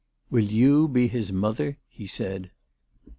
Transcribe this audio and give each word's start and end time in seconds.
"Will 0.31 0.45
you 0.45 0.87
be 0.87 1.07
his 1.07 1.31
mother?" 1.31 1.77
he 1.99 2.07
said. 2.07 2.49